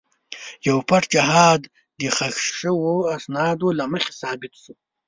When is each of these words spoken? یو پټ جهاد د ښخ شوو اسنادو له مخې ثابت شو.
یو 0.67 0.77
پټ 0.89 1.03
جهاد 1.13 1.61
د 1.99 2.01
ښخ 2.17 2.35
شوو 2.59 2.93
اسنادو 3.15 3.67
له 3.79 3.85
مخې 3.91 4.11
ثابت 4.21 4.53
شو. 4.63 4.73